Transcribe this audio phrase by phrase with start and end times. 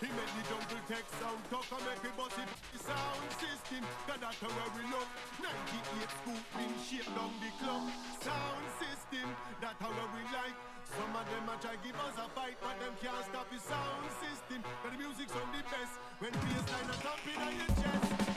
[0.00, 2.48] He make the jungle take sound talk and make it bust it.
[2.72, 5.04] The sound system, cause that's where we look.
[5.44, 7.84] 98 scoop in shape down the club.
[8.24, 9.28] Sound system,
[9.60, 10.56] that's how we like.
[10.96, 14.08] Some of them a try give us a fight, but them can't stop the sound
[14.24, 14.64] system.
[14.64, 15.92] Cause the music's on the best.
[16.16, 18.29] When bassline a thumping on your chest.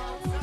[0.00, 0.39] Bye.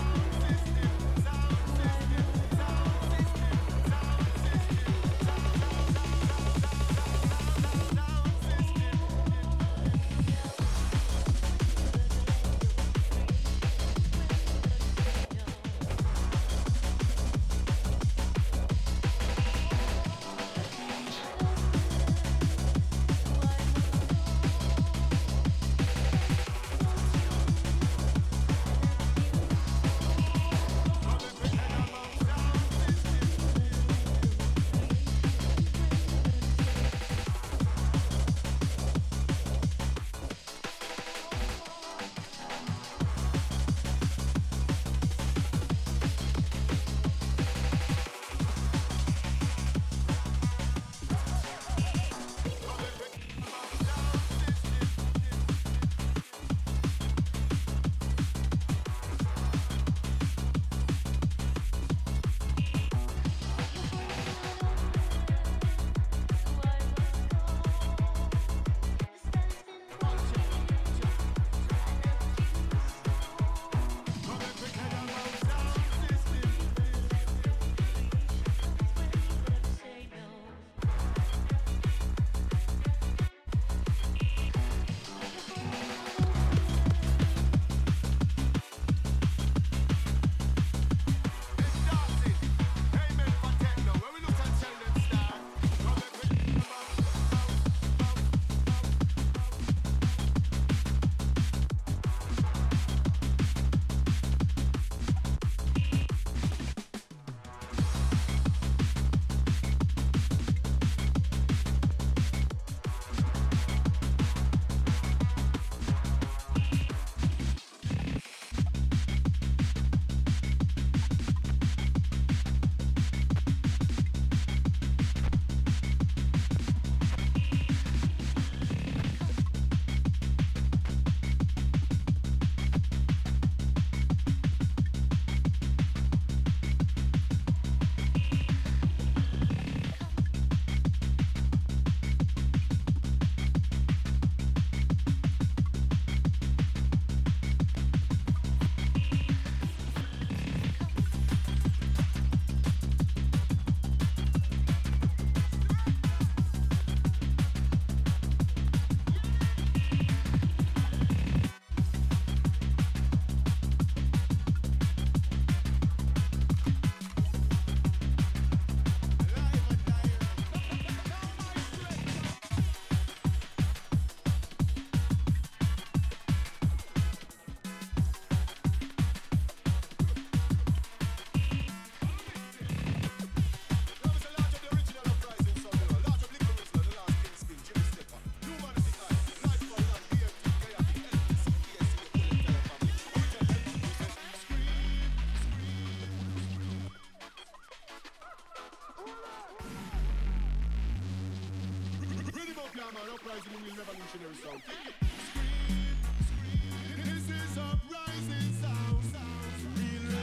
[202.88, 204.62] Yeah, man, uprising in the revolutionary sound.
[204.64, 207.04] Scream, scream.
[207.04, 209.52] This is uprising sound, sound.
[209.76, 210.16] Real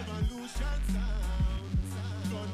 [0.95, 1.25] sound.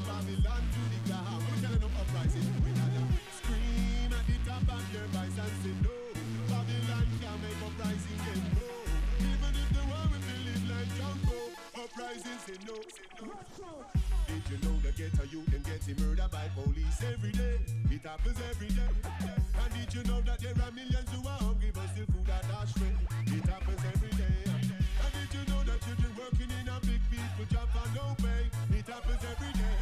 [0.07, 1.27] Babylon to the ground.
[1.31, 2.47] I'm telling them uprising.
[2.65, 3.03] We gotta
[3.39, 5.95] scream at the top of and say no.
[6.51, 8.19] Babylon can't make uprising.
[9.21, 12.77] Even if the world will believe like Jungle, uprising say no.
[12.83, 13.31] Say no.
[14.27, 17.59] Did you know the ghetto youth them getting murdered by police every day?
[17.91, 19.10] It happens every day.
[19.91, 22.95] Did you know that there are millions who are hungry but still food are astray?
[23.27, 24.39] It happens every day.
[24.47, 28.47] And did you know that children working in a big people job for no pay?
[28.71, 29.77] It happens every day.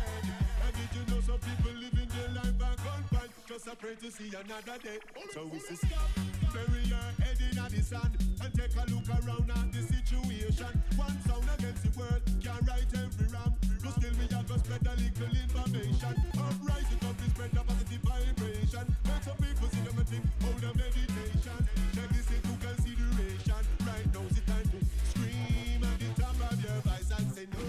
[0.64, 3.28] And did you know some people living their life back on pan?
[3.44, 4.96] Just a pray to see another day.
[5.36, 6.08] So we say stop,
[6.56, 10.72] bury your head in the sand and take a look around at the situation.
[10.96, 13.52] One sound against the world can right every wrong.
[13.88, 16.14] You still me a go spread a little information.
[16.36, 18.84] Uprising up is spread a positive vibration.
[19.08, 21.60] Make some people see them and think, hold a meditation.
[21.96, 23.62] Take this into consideration.
[23.88, 27.64] Right now's the time to scream at the top of your voice and say no.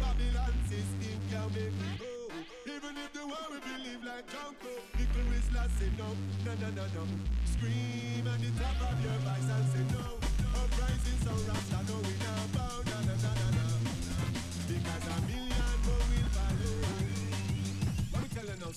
[0.00, 2.16] Babylon system can make me go.
[2.64, 6.08] Even if the world we believe like Junko, little Whistler say no,
[6.48, 7.04] no, no, no, no.
[7.44, 10.16] Scream at the top of your voice and say no.
[10.64, 12.77] Uprising so Rasta, no we now bow,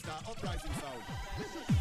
[0.06, 1.81] you uprising sound.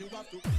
[0.00, 0.49] You have to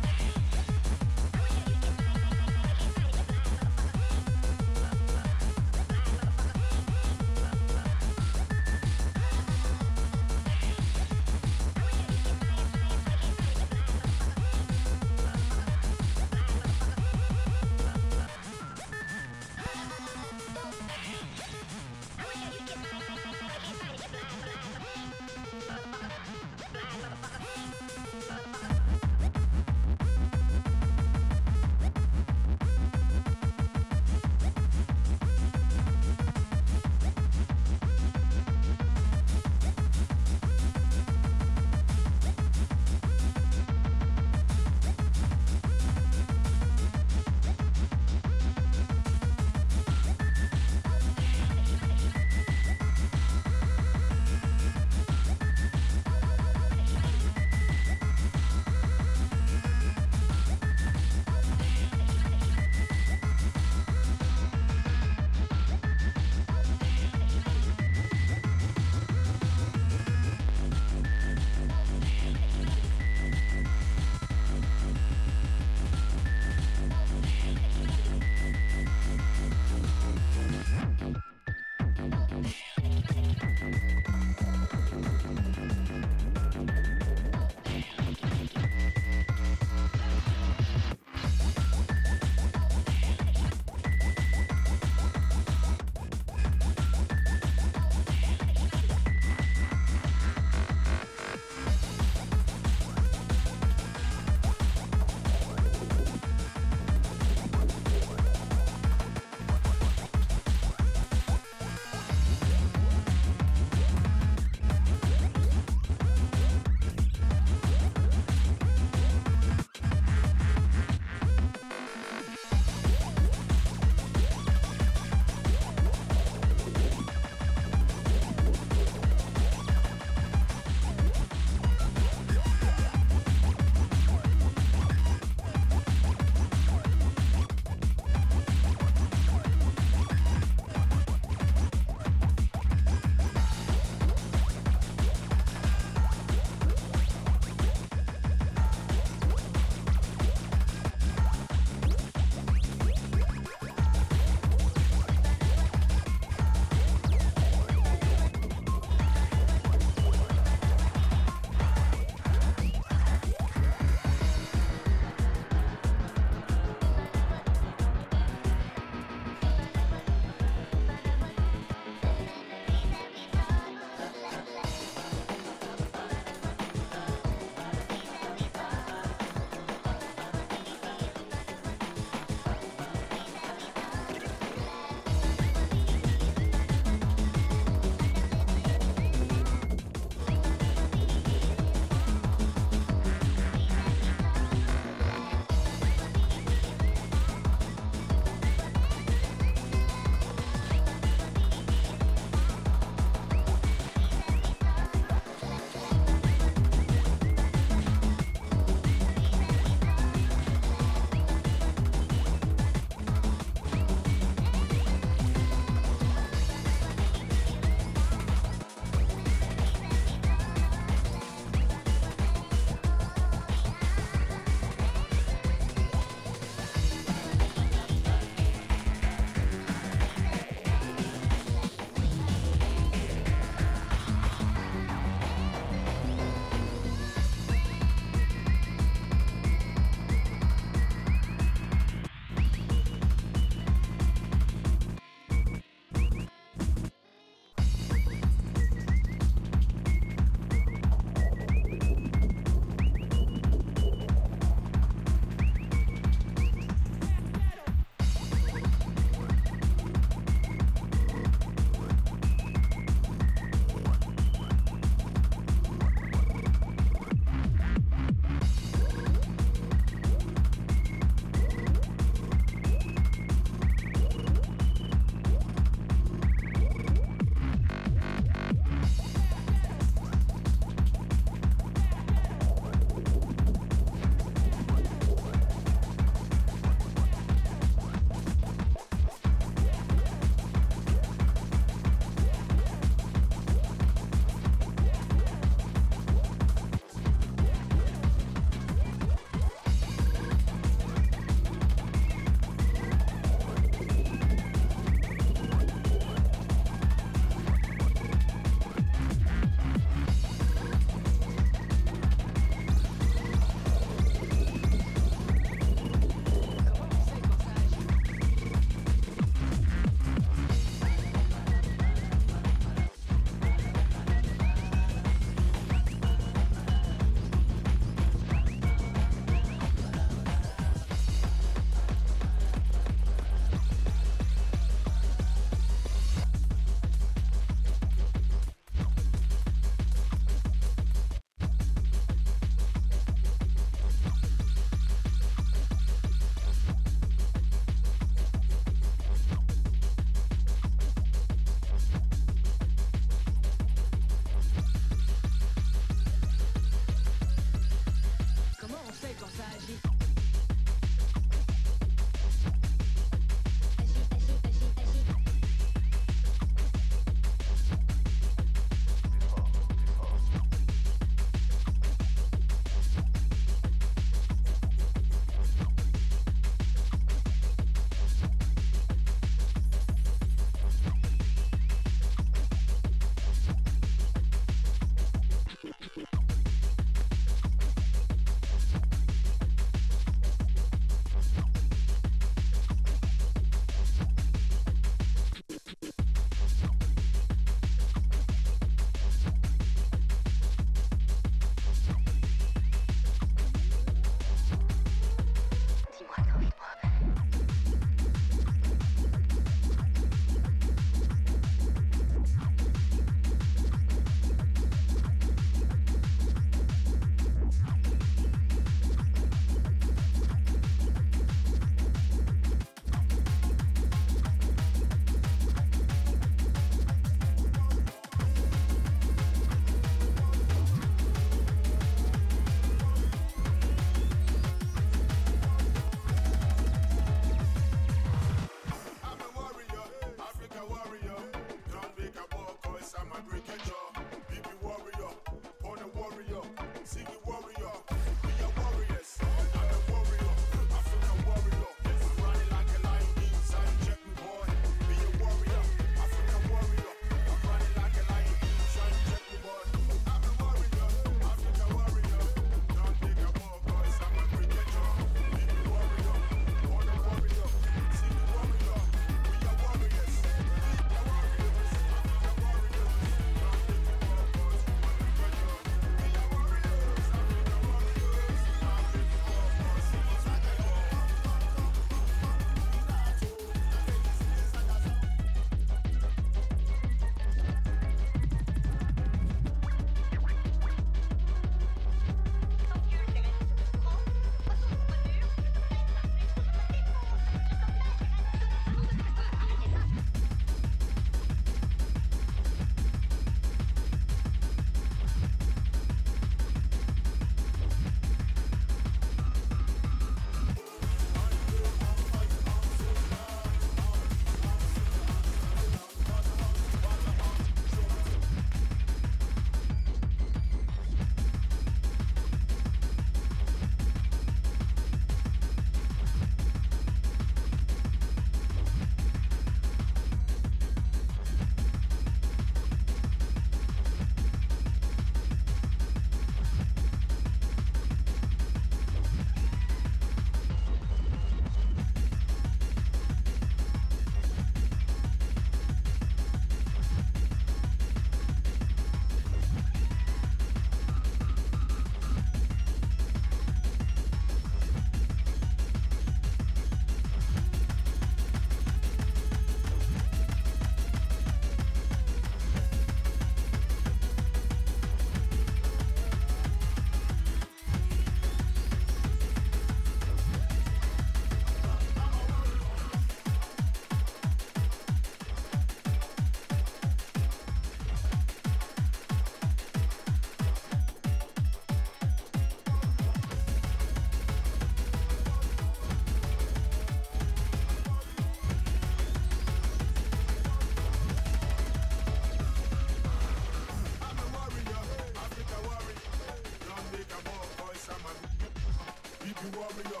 [599.68, 600.00] warrior,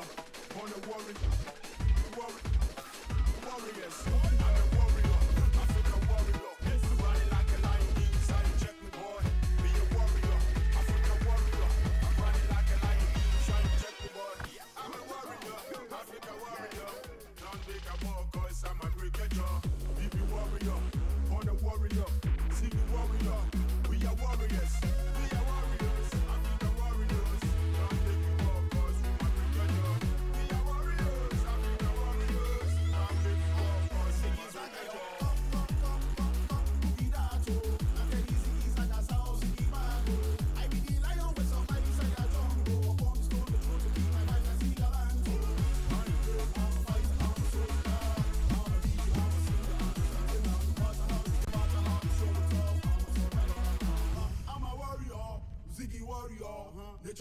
[0.54, 1.14] born a warrior,
[2.16, 2.40] warrior,
[3.44, 4.57] warriors.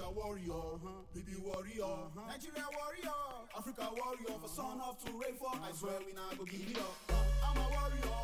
[0.07, 0.89] Nature warrior, uh-huh.
[1.13, 2.27] baby warrior, uh-huh.
[2.29, 3.11] Nigeria warrior,
[3.57, 4.39] Africa warrior.
[4.41, 7.11] For son of to rain for, I swear we not go give it up.
[7.43, 8.15] I'm a warrior,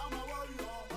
[0.00, 0.87] I'm a warrior.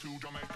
[0.00, 0.47] To Jamaica.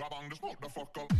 [0.00, 1.19] Rabang, just walk the fuck up.